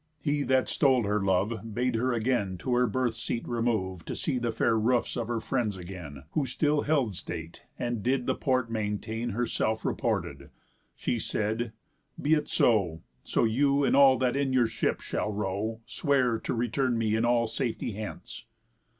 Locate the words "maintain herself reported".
8.71-10.49